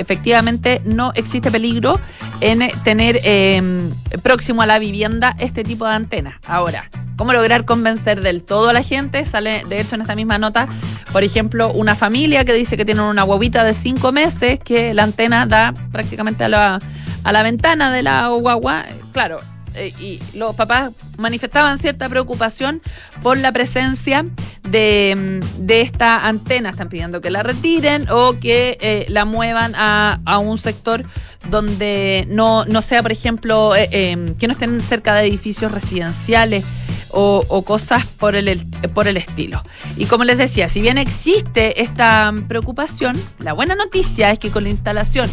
[0.00, 2.00] efectivamente no existe peligro
[2.40, 6.34] en tener em, próximo a la vivienda este tipo de antenas.
[6.46, 9.24] Ahora, ¿cómo lograr convencer del todo a la gente?
[9.24, 10.68] Sale, de hecho, en esta misma nota,
[11.12, 15.02] por ejemplo, una familia que dice que tienen una guaguita de cinco meses, que la
[15.02, 16.78] antena da prácticamente a la,
[17.24, 18.84] a la ventana de la guagua.
[19.12, 19.40] Claro,
[19.74, 22.82] eh, y los papás manifestaban cierta preocupación
[23.22, 24.26] por la presencia
[24.68, 26.70] de, esta antena.
[26.70, 31.04] Están pidiendo que la retiren o que eh, la muevan a, un sector
[31.48, 36.64] donde no, sea, por ejemplo, eh, em, que no estén cerca de edificios residenciales.
[37.12, 39.62] O, cosas por el, por el estilo.
[39.96, 44.62] Y como les decía, si bien existe esta preocupación, la buena noticia es que con
[44.62, 45.30] la instalación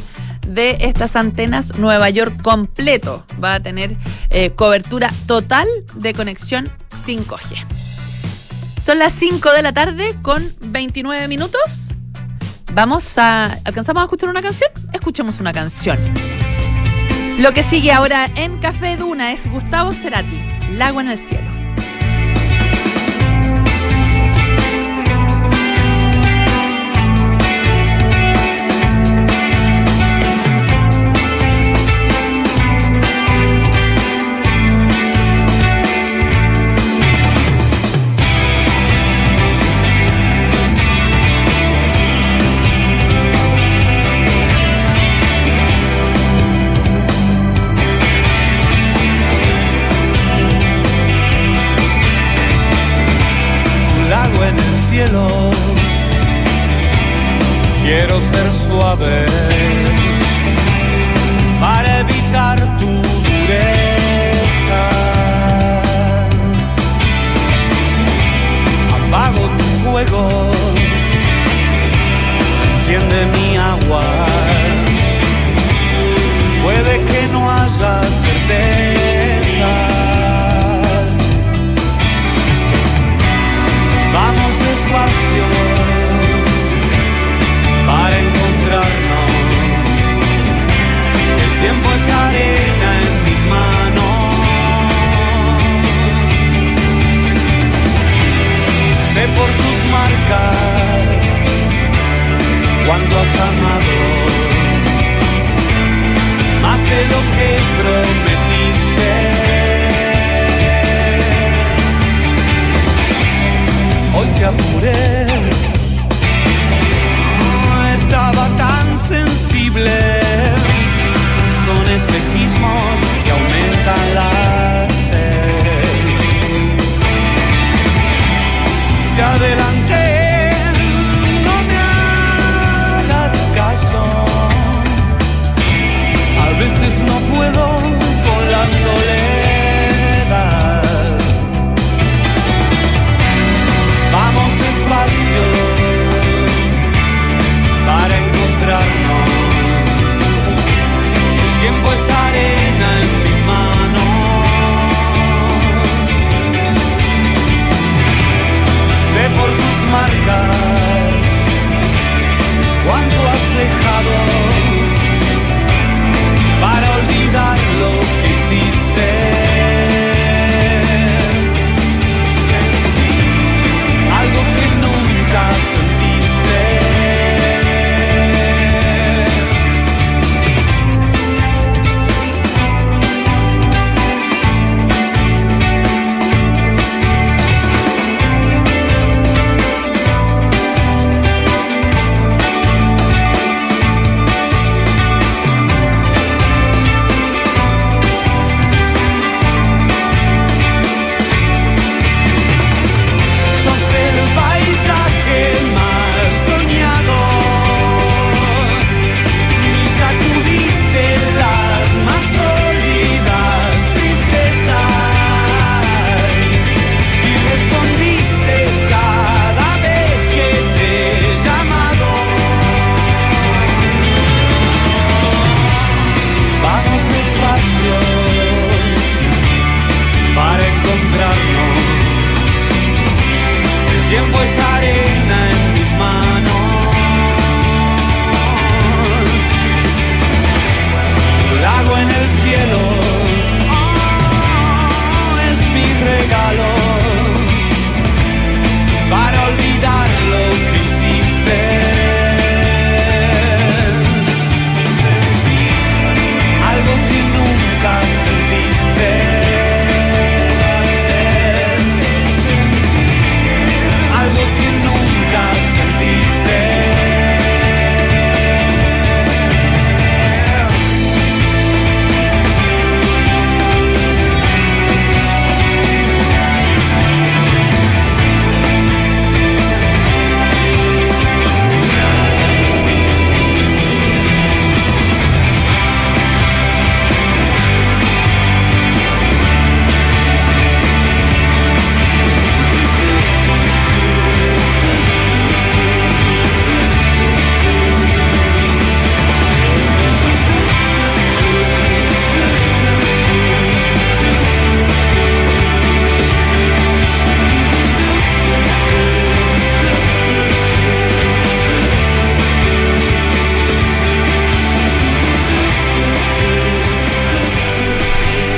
[0.47, 3.95] de estas antenas, Nueva York completo va a tener
[4.29, 6.71] eh, cobertura total de conexión
[7.05, 7.65] 5G.
[8.81, 11.87] Son las 5 de la tarde con 29 minutos.
[12.73, 13.59] Vamos a.
[13.65, 14.69] ¿Alcanzamos a escuchar una canción?
[14.93, 15.97] Escuchemos una canción.
[17.39, 20.41] Lo que sigue ahora en Café Duna es Gustavo Cerati,
[20.73, 21.46] Lago en el Cielo.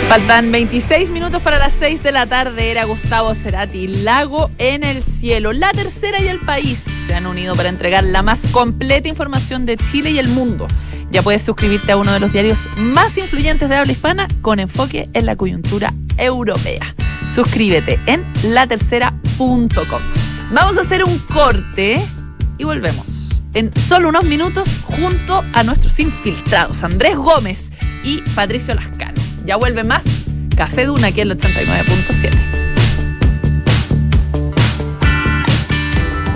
[0.09, 2.71] Faltan 26 minutos para las 6 de la tarde.
[2.71, 5.53] Era Gustavo Cerati, Lago en el Cielo.
[5.53, 9.77] La tercera y el país se han unido para entregar la más completa información de
[9.77, 10.65] Chile y el mundo.
[11.11, 15.11] Ya puedes suscribirte a uno de los diarios más influyentes de habla hispana con enfoque
[15.13, 16.95] en la coyuntura europea.
[17.31, 20.01] Suscríbete en latercera.com.
[20.51, 22.03] Vamos a hacer un corte
[22.57, 27.69] y volvemos en solo unos minutos junto a nuestros infiltrados Andrés Gómez
[28.03, 29.28] y Patricio Lascano.
[29.49, 30.03] Ya vuelve más
[30.55, 32.68] Café Duna aquí en el 89.7.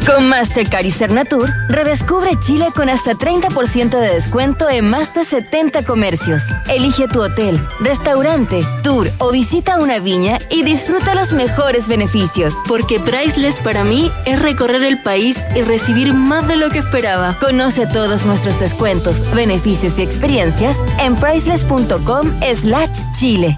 [0.05, 5.83] Con Mastercard y Cernatur, redescubre Chile con hasta 30% de descuento en más de 70
[5.83, 6.41] comercios.
[6.67, 12.53] Elige tu hotel, restaurante, tour o visita una viña y disfruta los mejores beneficios.
[12.67, 17.37] Porque Priceless para mí es recorrer el país y recibir más de lo que esperaba.
[17.39, 23.57] Conoce todos nuestros descuentos, beneficios y experiencias en priceless.com slash Chile.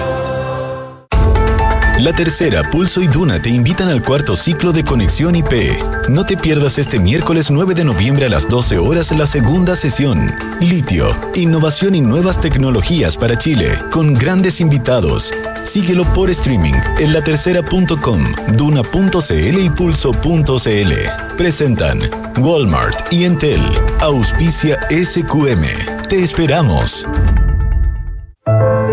[2.01, 5.77] La Tercera, Pulso y Duna te invitan al cuarto ciclo de Conexión IP.
[6.09, 10.33] No te pierdas este miércoles 9 de noviembre a las 12 horas la segunda sesión.
[10.59, 15.31] Litio, innovación y nuevas tecnologías para Chile, con grandes invitados.
[15.63, 18.23] Síguelo por streaming en latercera.com,
[18.57, 20.93] duna.cl y pulso.cl.
[21.37, 21.99] Presentan
[22.39, 23.61] Walmart y Entel.
[23.99, 26.07] Auspicia SQM.
[26.09, 27.05] Te esperamos.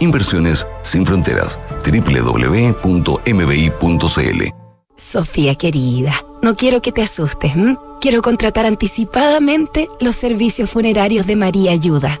[0.00, 1.58] Inversiones sin fronteras.
[1.84, 3.24] www.mbi.cl
[4.96, 7.52] Sofía querida, no quiero que te asustes.
[8.00, 12.20] Quiero contratar anticipadamente los servicios funerarios de María Ayuda.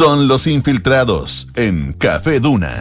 [0.00, 2.72] Son los infiltrados en Café Duna.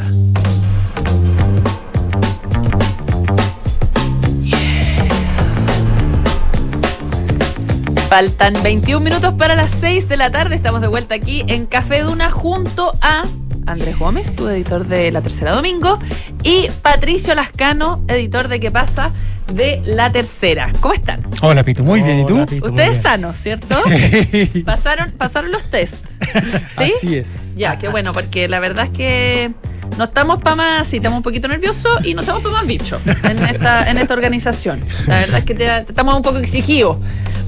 [8.08, 10.56] Faltan 21 minutos para las 6 de la tarde.
[10.56, 13.24] Estamos de vuelta aquí en Café Duna junto a
[13.66, 16.00] Andrés Gómez, su editor de La Tercera Domingo,
[16.44, 19.12] y Patricio Lascano, editor de ¿Qué pasa?
[19.54, 20.72] De La Tercera.
[20.80, 21.26] ¿Cómo están?
[21.42, 21.84] Hola, Pito.
[21.84, 22.20] Muy bien.
[22.20, 22.46] ¿Y tú?
[22.62, 23.76] Ustedes sanos, ¿cierto?
[24.66, 25.96] pasaron, pasaron los test.
[26.78, 26.94] ¿Sí?
[26.96, 27.56] Así es.
[27.56, 29.52] Ya, qué bueno, porque la verdad es que
[29.98, 33.02] no estamos para más, y estamos un poquito nerviosos y no estamos para más bichos
[33.24, 34.80] en esta, en esta organización.
[35.08, 36.98] La verdad es que estamos un poco exigidos.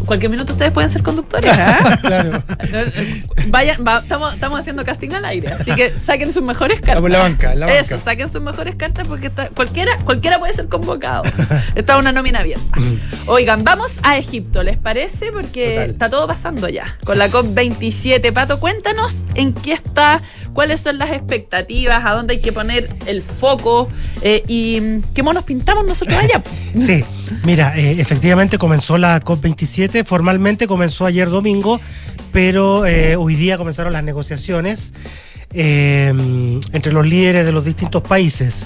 [0.06, 1.52] Cualquier minuto ustedes pueden ser conductores.
[1.56, 1.98] ¿ah?
[2.02, 2.44] claro.
[3.48, 7.10] Vayan, estamos, estamos haciendo casting al aire, así que saquen sus mejores cartas.
[7.10, 7.80] La banca, la banca.
[7.80, 11.24] Eso, saquen sus mejores cartas porque cualquiera, cualquiera puede ser convocado.
[11.76, 12.78] Está una nómina abierta.
[13.28, 15.32] Oigan, vamos a Egipto, ¿les parece?
[15.32, 16.98] Porque está todo pasando ya.
[17.06, 20.22] Con la COP27, Pato, cuéntanos en qué está,
[20.54, 23.88] cuáles son las expectativas, a dónde hay que poner el foco
[24.22, 26.44] eh, y qué monos pintamos nosotros allá.
[26.80, 27.04] Sí,
[27.44, 31.80] mira, eh, efectivamente comenzó la COP27, formalmente comenzó ayer domingo,
[32.32, 34.94] pero eh, hoy día comenzaron las negociaciones
[35.54, 38.66] entre los líderes de los distintos países.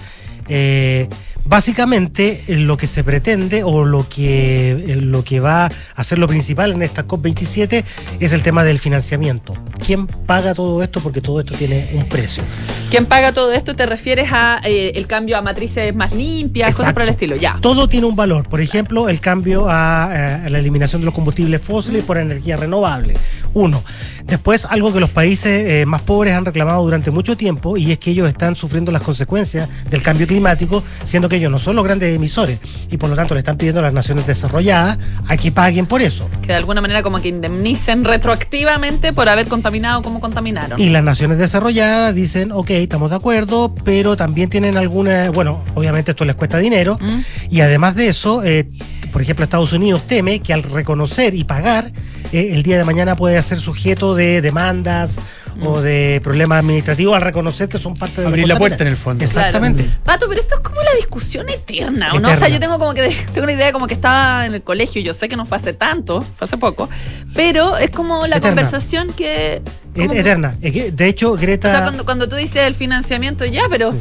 [1.47, 6.17] Básicamente eh, lo que se pretende o lo que, eh, lo que va a ser
[6.17, 7.83] lo principal en esta COP27
[8.19, 9.53] es el tema del financiamiento.
[9.85, 11.01] ¿Quién paga todo esto?
[11.01, 12.43] Porque todo esto tiene un precio.
[12.89, 13.75] ¿Quién paga todo esto?
[13.75, 17.35] ¿Te refieres a eh, el cambio a matrices más limpias, cosas por el estilo?
[17.35, 17.59] Ya.
[17.61, 18.49] Todo tiene un valor.
[18.49, 23.13] Por ejemplo, el cambio a, la eliminación de los combustibles fósiles por energía renovable.
[23.55, 23.83] Uno.
[24.25, 28.11] Después, algo que los países más pobres han reclamado durante mucho tiempo y es que
[28.11, 32.15] ellos están sufriendo las consecuencias del cambio climático, siendo que ellos no son los grandes
[32.15, 32.59] emisores
[32.91, 36.01] y por lo tanto le están pidiendo a las naciones desarrolladas a que paguen por
[36.01, 36.27] eso.
[36.41, 40.79] Que de alguna manera como que indemnicen retroactivamente por haber contaminado como contaminaron.
[40.79, 46.11] Y las naciones desarrolladas dicen, ok, estamos de acuerdo, pero también tienen alguna, bueno, obviamente
[46.11, 47.19] esto les cuesta dinero mm.
[47.51, 48.69] y además de eso, eh,
[49.11, 51.91] por ejemplo, Estados Unidos teme que al reconocer y pagar,
[52.35, 55.17] eh, el día de mañana puede ser sujeto de demandas
[55.63, 58.97] o de problemas administrativos al reconocer que son parte de abrir la puerta en el
[58.97, 59.23] fondo.
[59.23, 59.89] Exactamente.
[60.03, 62.31] Pato, pero esto es como la discusión eterna, ¿o no?
[62.31, 65.01] O sea, yo tengo como que tengo una idea como que estaba en el colegio,
[65.01, 66.89] yo sé que no fue hace tanto, fue hace poco,
[67.33, 69.61] pero es como la conversación que
[69.95, 70.55] eterna.
[70.59, 71.69] De hecho, Greta.
[71.69, 73.93] O sea, cuando, cuando tú dices el financiamiento, ya, pero.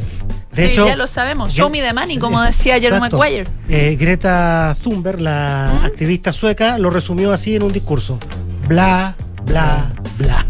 [0.55, 1.51] De hecho, ya lo sabemos.
[1.51, 3.45] Show me the money, como decía Jerome Maguire.
[3.69, 5.85] Eh, Greta Thunberg, la ¿Mm?
[5.85, 8.19] activista sueca, lo resumió así en un discurso.
[8.67, 10.45] Bla, bla, bla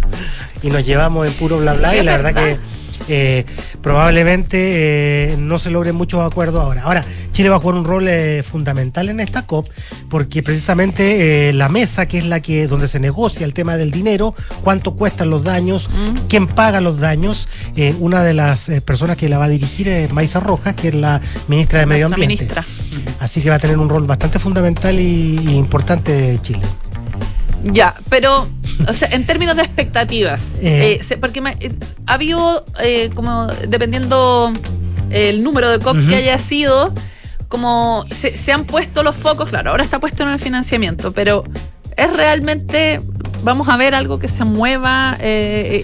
[0.65, 2.57] y nos llevamos en puro bla bla y la verdad que
[3.07, 3.45] eh,
[3.81, 6.81] probablemente eh, no se logren muchos acuerdos ahora.
[6.81, 7.03] Ahora,
[7.35, 9.67] Chile va a jugar un rol eh, fundamental en esta COP
[10.09, 14.33] porque precisamente la mesa, que es la que donde se negocia el tema del dinero,
[14.63, 16.27] cuánto cuestan los daños, mm.
[16.29, 17.49] quién paga los daños,
[17.99, 21.19] una de las personas que la va a dirigir es Maisa Rojas, que es la
[21.49, 22.47] ministra de Medio Ambiente.
[23.19, 26.61] Así que va a tener un rol bastante fundamental y, y importante Chile.
[27.63, 28.47] Ya, pero
[28.87, 30.99] o sea, en términos de expectativas, eh.
[31.01, 31.73] Eh, porque eh,
[32.05, 32.65] ha habido,
[33.13, 34.51] como dependiendo
[35.09, 36.93] el número de COP que haya sido,
[37.55, 41.45] como se, se, han puesto los focos, claro, ahora está puesto en el financiamiento, pero
[41.95, 42.99] es realmente,
[43.43, 45.17] vamos a ver algo que se mueva,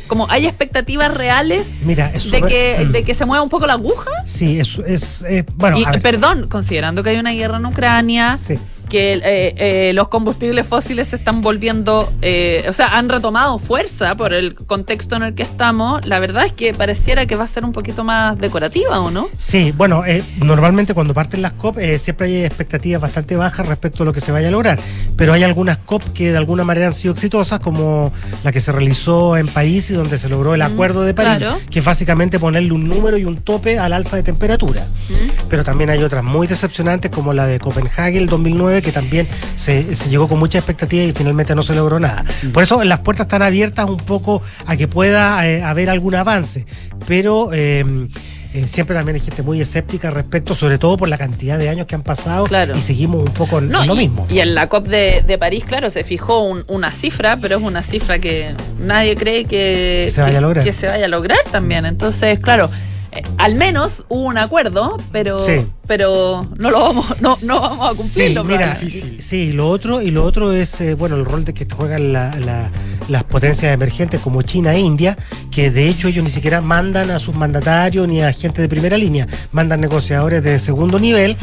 [0.07, 4.11] como hay expectativas reales Mira, de, que, de que se mueva un poco la aguja.
[4.26, 5.24] Sí, es, es
[5.55, 5.78] bueno.
[5.78, 8.38] Y, perdón, considerando que hay una guerra en Ucrania.
[8.38, 8.59] Sí
[8.92, 9.22] que eh,
[9.56, 14.54] eh, los combustibles fósiles se están volviendo, eh, o sea, han retomado fuerza por el
[14.56, 17.72] contexto en el que estamos, la verdad es que pareciera que va a ser un
[17.72, 19.30] poquito más decorativa, ¿o no?
[19.38, 20.04] Sí, bueno,
[20.44, 24.34] normalmente cuando parten las COP siempre hay expectativas bastante bajas respecto a lo que se
[24.34, 24.78] vaya a lograr,
[25.16, 28.12] pero hay algunas COP que de alguna manera han sido exitosas, como
[28.44, 31.46] la que se realizó en París y donde se logró el mm, Acuerdo de París,
[31.70, 34.82] que es básicamente ponerle un número y un tope al alza de temperatura.
[34.82, 35.48] Mm.
[35.50, 39.84] Pero también hay otras muy decepcionantes, como la de Copenhague el 2009, que también se,
[40.09, 42.25] llegó con mucha expectativa y finalmente no se logró nada.
[42.53, 46.65] Por eso las puertas están abiertas un poco a que pueda eh, haber algún avance,
[47.07, 47.49] pero...
[47.53, 48.07] Eh,
[48.53, 51.69] eh, siempre también hay gente muy escéptica al respecto, sobre todo por la cantidad de
[51.69, 52.75] años que han pasado Claro.
[52.77, 54.27] y seguimos un poco en lo y, mismo.
[54.29, 57.63] y en la COP de, de París, claro, se fijó un- una cifra, pero es
[57.63, 60.65] una cifra que nadie cree que, Que se vaya a lograr.
[60.65, 61.86] que se vaya a lograr también.
[61.86, 62.69] Entonces, claro,
[63.12, 65.66] eh, al menos hubo un acuerdo, pero, Sí.
[65.88, 68.43] pero no lo vamos, no, no vamos a Sí, cumplirlo.
[68.43, 68.80] mira,
[69.20, 72.32] sí, lo otro, y lo otro es, eh, bueno, el rol de que juegan la-
[72.39, 72.70] la-
[73.09, 75.18] las potencias emergentes como China e India,
[75.49, 78.97] que de hecho ellos ni siquiera mandan a sus mandatarios ni a gente de primera
[78.97, 81.36] línea, mandan negociadores de segundo nivel.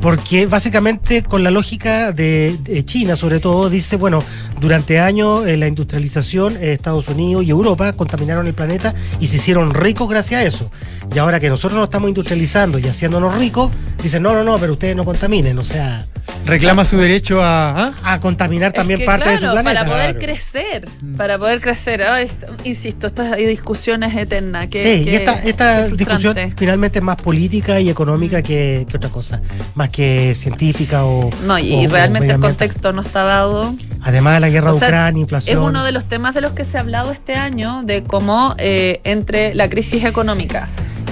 [0.00, 4.22] Porque básicamente con la lógica de, de China, sobre todo, dice, bueno,
[4.58, 9.36] durante años eh, la industrialización, eh, Estados Unidos y Europa contaminaron el planeta y se
[9.36, 10.70] hicieron ricos gracias a eso.
[11.14, 13.70] Y ahora que nosotros nos estamos industrializando y haciéndonos ricos,
[14.02, 16.04] dicen, no, no, no, pero ustedes no contaminen, o sea,
[16.46, 17.86] Reclama su derecho a.
[17.86, 17.92] ¿ah?
[18.02, 19.62] a contaminar también Es que, parte de su planeta.
[19.62, 20.18] Para poder Claro.
[20.18, 22.02] crecer, para poder crecer.
[22.02, 22.30] Ay,
[22.64, 24.68] insisto, estas discusiones eternas.
[24.68, 28.86] Que, sí, que- y esta, esta que discusión finalmente es más política y económica que,
[28.88, 29.40] que otra cosa,
[29.74, 31.30] más que científica o...
[31.44, 33.74] No, y, o- y o realmente el contexto no está dado.
[34.02, 35.58] Además de la guerra O de Ucrania, inflación...
[35.58, 38.54] Es uno de los temas de los que se ha hablado este año, de cómo
[38.58, 40.68] eh, entre la crisis económica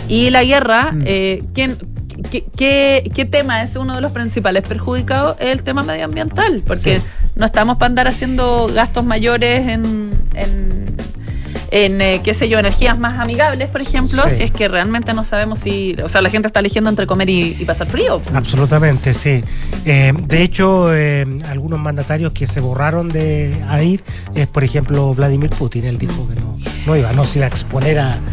[0.08, 1.02] y la guerra, Mm.
[1.06, 1.76] eh, ¿quién,
[2.30, 5.36] qué, qué- qué tema es uno de los principales perjudicados?
[5.38, 7.06] Es el tema medioambiental, porque Sí.
[7.36, 10.10] no estamos para andar haciendo gastos mayores en...
[10.34, 10.77] en
[11.70, 14.36] en, eh, qué sé yo, energías más amigables, por ejemplo, Sí.
[14.36, 17.28] si es que realmente no sabemos si, o sea, la gente está eligiendo entre comer
[17.30, 18.20] y, y pasar frío.
[18.34, 19.40] Absolutamente, sí.
[19.84, 24.02] Eh, de hecho, eh, algunos mandatarios que se borraron de a ir
[24.34, 25.84] es, por ejemplo, Vladimir Putin.
[25.84, 26.56] Él dijo que no,
[26.86, 28.18] no iba, no se iba a exponer a...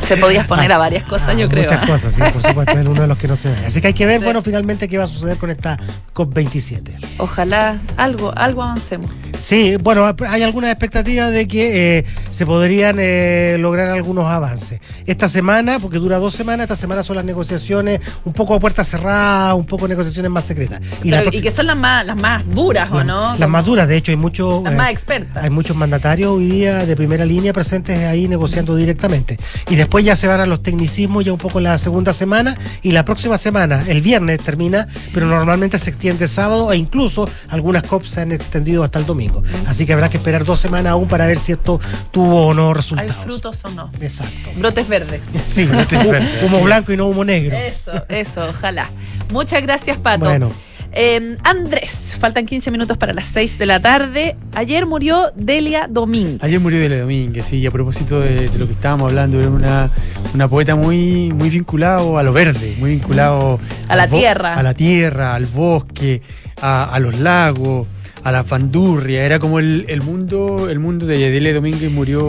[0.00, 1.62] Se podía exponer a varias cosas, a yo creo.
[1.64, 3.56] Muchas cosas, sí, por supuesto, es uno de los que no se ve.
[3.66, 4.24] Así que hay que ver, Sí.
[4.24, 5.78] bueno, finalmente qué va a suceder con esta
[6.12, 6.92] COP27.
[7.18, 9.10] Ojalá algo, algo avancemos.
[9.40, 14.80] Sí, bueno, hay algunas expectativas de que se podrían eh, lograr algunos avances.
[15.04, 18.82] Esta semana, porque dura dos semanas, esta semana son las negociaciones un poco a puerta
[18.82, 20.80] cerrada, un poco negociaciones más secretas.
[21.02, 23.36] Y, Pero- que son las más, las más duras, ¿o no?
[23.36, 25.44] las más duras, de hecho, hay muchos Las eh, más expertas.
[25.44, 29.36] hay muchos mandatarios hoy día de primera línea presentes ahí negociando directamente.
[29.68, 32.92] Y después ya se van a los tecnicismos ya un poco la segunda semana y
[32.92, 38.06] la próxima semana, el viernes termina, pero normalmente se extiende sábado e incluso algunas COP
[38.06, 39.42] se han extendido hasta el domingo.
[39.66, 41.78] Así que habrá que esperar dos semanas aún para ver si esto
[42.10, 43.16] tuvo o no ¿Hay resultados.
[43.24, 43.90] frutos o no?
[44.00, 44.50] Exacto.
[44.56, 45.20] Brotes verdes.
[45.46, 45.68] Sí,
[46.46, 47.56] humo blanco y no humo negro.
[47.56, 48.86] Eso, eso, ojalá.
[49.32, 50.24] Muchas gracias, Pato.
[50.26, 50.50] Bueno.
[50.96, 54.36] Eh, Andrés, faltan 15 minutos para las 6 de la tarde.
[54.54, 56.40] Ayer murió Delia Domínguez.
[56.40, 59.50] Ayer murió Delia Domínguez, sí, y a propósito de, de lo que estábamos hablando, era
[59.50, 59.90] una,
[60.34, 64.54] una poeta muy, muy vinculado a lo verde, muy vinculado A la tierra.
[64.54, 66.22] A la tierra, al bosque,
[66.62, 67.88] a, a los lagos,
[68.24, 69.24] a la pandurria.
[69.24, 72.28] Era como el, el mundo, el mundo de Delia Domínguez murió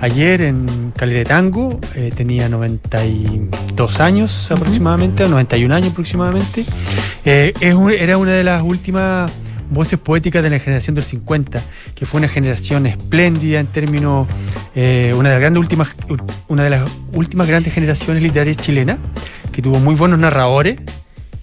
[0.00, 6.64] ayer en Calera de Tango, eh, tenía 92 años aproximadamente, o 91 años aproximadamente.
[7.24, 9.30] Eh, es un- era una de las últimas
[9.70, 11.60] voces poéticas de la generación del 50,
[11.94, 14.28] que fue una generación espléndida en términos,
[14.74, 15.88] eh, una, de las grandes últimas,
[16.48, 18.98] una de las últimas grandes generaciones literarias chilenas,
[19.52, 20.78] que tuvo muy buenos narradores,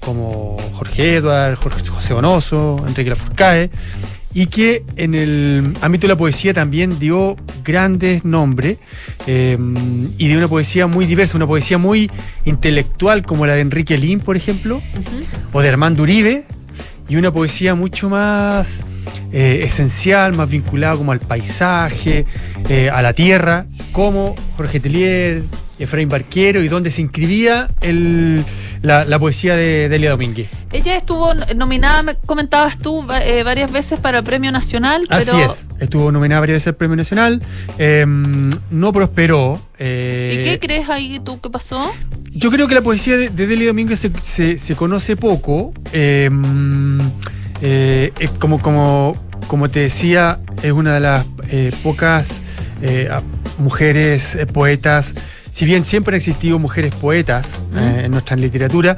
[0.04, 3.70] como Jorge Edward, Jorge, José Bonoso, Enrique Lafourcade,
[4.34, 8.78] y que en el ámbito de la poesía también dio grandes nombres
[9.28, 9.58] eh,
[10.18, 12.10] y de una poesía muy diversa, una poesía muy
[12.46, 14.82] intelectual como la de Enrique Lin, por ejemplo,
[15.52, 16.46] o de Armando Uribe,
[17.08, 18.84] y una poesía mucho más
[19.32, 22.26] eh, esencial, más vinculada como al paisaje,
[22.70, 25.44] eh, a la tierra, como Jorge Telier,
[25.84, 28.44] Efraín Barquero, y donde se inscribía el-
[28.82, 30.50] la, la poesía de Delia Domínguez.
[30.72, 35.70] Ella estuvo nominada, me comentabas tú, eh, varias veces para el Premio Nacional, Así es,
[35.80, 37.42] estuvo nominada varias veces al Premio Nacional,
[37.78, 38.06] eh,
[38.70, 39.62] no prosperó.
[39.80, 41.92] eh, ¿y qué crees ahí tú que pasó?
[42.32, 45.74] Yo creo que la poesía de, de Delia Domínguez se, se- se conoce poco.
[45.94, 46.30] eh,
[47.62, 49.16] eh, es como, como,
[49.48, 51.26] como te decía, es una de las
[51.84, 52.42] pocas
[53.58, 55.16] mujeres poetas.
[55.54, 58.98] Si bien siempre han existido mujeres poetas eh, en nuestra literatura,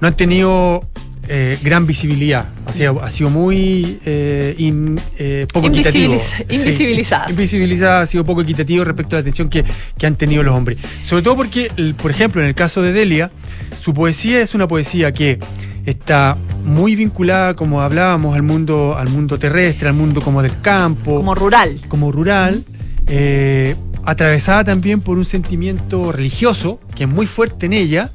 [0.00, 0.84] no han tenido
[1.26, 2.46] eh, gran visibilidad.
[2.66, 6.16] Ha sido, ha sido muy eh, in- eh, poco equitativo.
[6.20, 7.30] Sí, invisibilizadas.
[7.30, 9.64] invisibilizada, ha sido poco equitativo respecto a la atención que,
[9.98, 10.78] que han tenido los hombres.
[11.02, 13.32] Sobre todo porque, por ejemplo, en el caso de Delia,
[13.80, 15.40] su poesía es una poesía que
[15.86, 21.16] está muy vinculada, como hablábamos, al mundo, al mundo terrestre, al mundo como del campo.
[21.16, 21.80] Como rural.
[21.88, 22.64] Como rural.
[23.08, 28.10] Eh, atravesada también por un sentimiento religioso, que es muy fuerte en ella.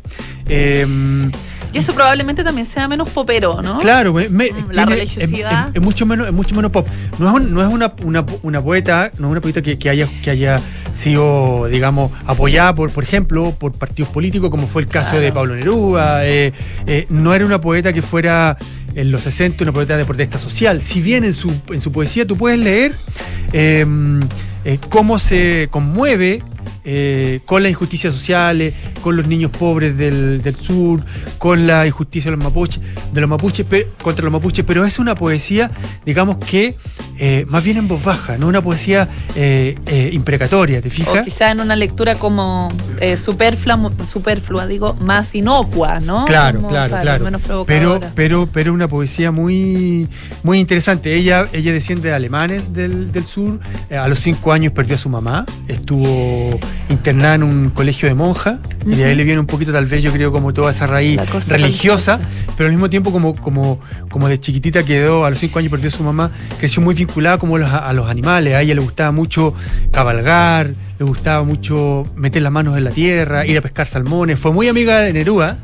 [0.48, 0.86] eh,
[1.74, 3.80] Y eso probablemente también sea menos popero, ¿no?
[3.80, 5.62] Claro, me- me- Mm, la tiene- religiosidad.
[5.64, 6.86] Es, es- es mucho menos, es mucho menos pop.
[7.18, 9.90] No es, un- no es una, una, una poeta, no es una poeta que, que
[9.90, 10.60] haya, que haya
[10.94, 15.56] sido, digamos, apoyada por, por ejemplo, por partidos políticos, como fue el caso de Pablo
[15.56, 16.26] Neruda.
[16.28, 16.52] eh,
[16.88, 18.58] eh, no era una poeta que fuera
[18.94, 20.82] en los 60 una poeta de protesta social.
[20.82, 22.94] Si bien en su, en su poesía tú puedes leer
[23.54, 23.86] eh,
[24.66, 26.42] eh, cómo se conmueve
[26.84, 31.02] eh, con las injusticias sociales, con los niños pobres del, del sur,
[31.38, 32.82] con la injusticia de los mapuches,
[33.14, 33.66] de los mapuches
[34.02, 35.72] contra los mapuches, pero es una poesía,
[36.06, 36.76] digamos que
[37.24, 41.24] eh, más bien en voz baja, no una poesía eh, eh, imprecatoria, ¿te O fijas?
[41.24, 42.68] quizá en una lectura como
[43.16, 43.80] superflua,
[44.10, 46.26] superflua, digo, más inocua, ¿no?
[46.26, 47.24] Claro, Como, claro, claro.
[47.26, 50.08] menos Pero, pero, pero una poesía muy,
[50.42, 51.14] muy interesante.
[51.14, 53.60] Ella, ella desciende de alemanes del, del sur.
[53.92, 55.46] A los cinco años perdió a su mamá.
[55.68, 56.50] Estuvo
[56.90, 58.60] internada en un colegio de monjas.
[58.86, 61.20] Y de ahí le viene un poquito, tal vez, yo creo, como toda esa raíz
[61.48, 62.20] religiosa.
[62.58, 65.90] Pero al mismo tiempo, como, como, como de chiquitita quedó, a los cinco años perdió
[65.90, 68.56] a su mamá, creció muy vinculada como a los, a los animales.
[68.56, 69.54] A ella le gustaba mucho
[69.92, 74.40] cabalgar, le gustaba mucho meter las manos en la tierra, ir a pescar salmones.
[74.40, 75.58] Fue muy amiga de Neruda,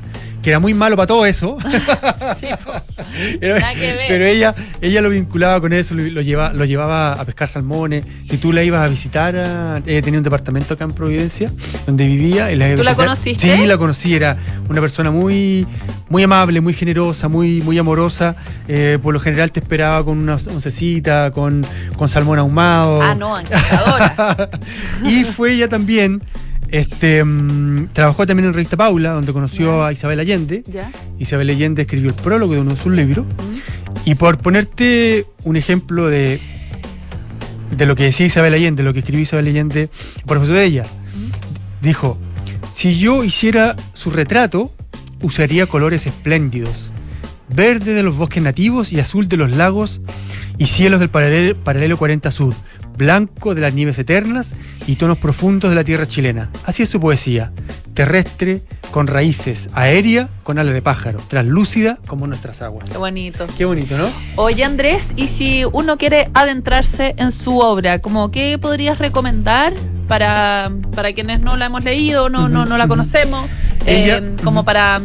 [0.47, 1.57] que era muy malo para todo eso.
[3.39, 8.05] Pero, ella, ella lo vinculaba con eso, lo, lo lleva- lo llevaba a pescar salmones.
[8.29, 11.51] Si tú la ibas a visitar, a- ella tenía un departamento acá en Providencia
[11.85, 12.49] donde vivía.
[12.49, 13.57] Y la ¿Tú la conociste?
[13.57, 14.15] Sí, la conocí.
[14.15, 14.37] Era
[14.69, 15.67] una persona muy,
[16.07, 18.37] muy amable, muy generosa, muy, muy amorosa.
[18.69, 21.65] Eh, por lo general te esperaba con una oncecita, con,
[21.97, 23.01] con salmón ahumado.
[23.01, 24.49] Ah, no, encantadora.
[25.03, 26.21] Y fue ella también.
[26.69, 30.63] Este, mm, trabajó también en Revista Paula, donde conoció a Isabel Allende.
[30.67, 30.91] ¿Ya?
[31.19, 33.25] Isabel Allende escribió el prólogo de uno de sus libros.
[33.25, 34.09] Mm.
[34.09, 36.39] Y por ponerte un ejemplo de,
[37.75, 39.89] de lo que decía Isabel Allende, lo que escribió Isabel Allende,
[40.25, 40.85] por ejemplo de ella,
[41.81, 42.17] dijo,
[42.73, 44.71] si yo hiciera su retrato,
[45.21, 46.91] usaría colores espléndidos,
[47.49, 50.01] verde de los bosques nativos y azul de los lagos
[50.57, 52.53] y cielos del paralelo, paralelo 40 Sur,
[52.97, 54.53] blanco de las nieves eternas
[54.87, 56.49] y tonos profundos de la tierra chilena.
[56.65, 57.51] Así es su poesía,
[57.93, 62.89] terrestre, con raíces, aérea, con ala de pájaro, translúcida como nuestras aguas.
[62.89, 63.45] Qué bonito.
[63.57, 64.09] Qué bonito, ¿no?
[64.37, 69.73] Oye Andrés, y si uno quiere adentrarse en su obra, como qué podrías recomendar
[70.07, 73.49] para, para quienes no la hemos leído, no, no, no la conocemos,
[73.85, 75.01] Ella- eh, como para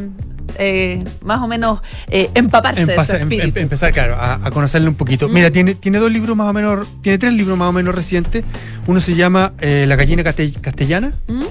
[0.59, 4.50] eh, más o menos eh, empaparse de su Empasa- em- em- empezar, claro, a, a
[4.50, 5.28] conocerle un poquito.
[5.28, 5.32] Mm.
[5.32, 8.44] Mira, tiene, tiene dos libros más o menos, tiene tres libros más o menos recientes.
[8.86, 11.42] Uno se llama eh, La gallina caste- castellana, ¿Mm?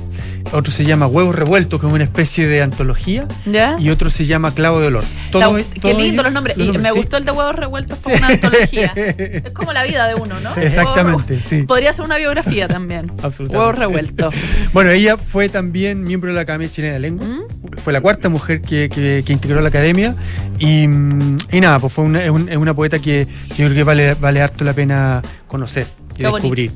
[0.54, 3.78] otro se llama Huevos revueltos, que es una especie de antología, ¿Ya?
[3.80, 5.04] y otro se llama Clavo de olor.
[5.34, 6.58] La- Todo- qué todo lindo ello- los nombres.
[6.58, 6.98] y me sí.
[6.98, 8.92] gustó el de huevos revueltos como una antología.
[8.96, 10.54] es como la vida de uno, ¿no?
[10.54, 11.64] Sí, exactamente, sí.
[11.64, 13.12] Podría ser una biografía también.
[13.24, 13.58] Absolutamente.
[13.58, 14.36] Huevos revueltos.
[14.74, 17.28] Bueno, ella fue también miembro de la Academia Chilena de Lengua.
[17.28, 17.42] ¿Mm?
[17.78, 20.16] Fue la cuarta mujer que, que- que integró la academia.
[20.60, 23.84] Y, y nada, pues fue una, es, un- es una poeta que yo creo que
[23.84, 26.36] vale, vale harto la pena conocer y Qué bonito.
[26.38, 26.72] descubrir.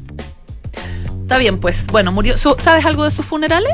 [1.24, 1.86] Está bien, pues.
[1.88, 2.36] Bueno, murió.
[2.38, 3.72] ¿Sabes algo de sus funerales?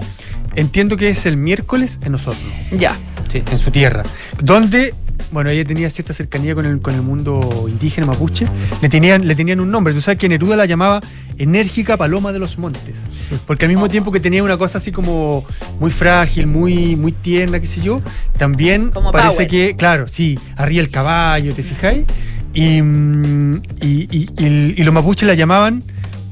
[0.56, 2.42] Entiendo que es el miércoles en Osorno.
[2.72, 2.96] Ya.
[3.30, 4.04] Sí, en su tierra.
[4.42, 4.94] Donde,
[5.32, 8.46] bueno, ella tenía cierta cercanía con el, con el mundo indígena mapuche.
[8.82, 9.94] Le tenían, le tenían un nombre.
[9.94, 11.00] Tú sabes que Neruda la llamaba
[11.38, 13.04] enérgica paloma de los montes.
[13.48, 15.46] Porque al mismo tiempo que tenía una cosa así como
[15.80, 18.02] muy frágil, muy, muy tierna, qué sé yo,
[18.38, 19.48] también Como parece power.
[19.48, 22.06] que, claro, sí, arriba el caballo, ¿te fijáis?
[22.54, 24.30] Y, mm, y, y-
[24.78, 25.82] y- los mapuches la llamaban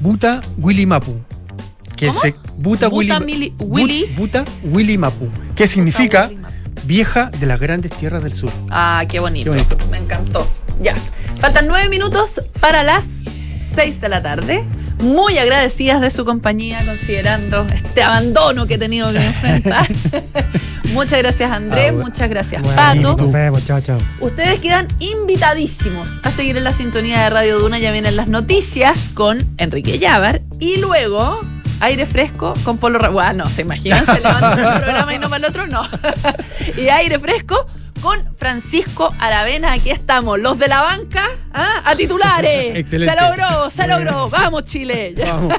[0.01, 1.17] Buta Willy Mapu.
[1.95, 2.19] Que ¿Cómo?
[2.19, 5.27] se- Buta, Buta Willy, Mili- But- Willy- Buta Willy Mapu.
[5.55, 6.29] Que significa
[6.83, 8.51] vieja de las grandes tierras del sur.
[8.69, 9.51] Ah, qué bonito.
[9.51, 9.77] Qué bonito.
[9.89, 10.47] Me encantó.
[10.81, 10.95] Ya.
[11.39, 13.05] Faltan nueve minutos para las
[13.73, 14.63] seis de la tarde.
[15.01, 19.87] Muy agradecidas de su compañía, considerando este abandono que he tenido que enfrentar.
[20.93, 21.87] muchas gracias, Andrés.
[21.87, 22.09] Ah, bueno.
[22.09, 23.15] muchas gracias, Bueno, Pato.
[23.15, 23.97] Nos vemos, chao, chao.
[24.19, 27.79] Ustedes quedan invitadísimos a seguir en la sintonía de Radio Duna.
[27.79, 30.41] Ya vienen las noticias con Enrique Llávar.
[30.59, 31.39] Y luego,
[31.79, 35.29] aire fresco con Polo Bueno, no, se imaginan, se levanta para un programa y no
[35.29, 35.83] para el otro, no.
[36.77, 37.65] y aire fresco
[38.01, 39.73] con Francisco Aravena.
[39.73, 41.81] Aquí estamos, los de la banca, ¿ah?
[41.85, 42.75] a titulares.
[42.75, 43.13] Excelente.
[43.13, 44.29] Se logró, se logró.
[44.29, 45.13] Vamos, Chile.
[45.17, 45.53] Vamos.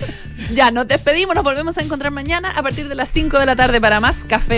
[0.54, 3.56] ya, nos despedimos, nos volvemos a encontrar mañana a partir de las 5 de la
[3.56, 4.50] tarde para más café.